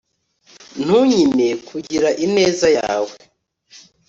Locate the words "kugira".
1.67-2.09